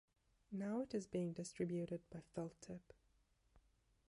Now 0.51 0.79
it 0.81 0.95
is 0.95 1.05
being 1.05 1.31
distributed 1.31 2.01
by 2.09 2.21
Felt 2.33 2.59
Tip. 2.59 2.91